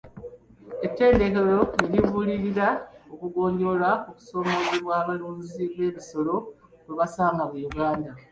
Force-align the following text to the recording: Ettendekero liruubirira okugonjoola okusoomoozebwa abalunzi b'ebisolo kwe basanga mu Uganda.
Ettendekero 0.85 1.59
liruubirira 1.91 2.67
okugonjoola 3.13 3.89
okusoomoozebwa 4.09 4.93
abalunzi 5.01 5.63
b'ebisolo 5.77 6.35
kwe 6.83 6.93
basanga 6.99 7.43
mu 7.51 7.57
Uganda. 7.69 8.11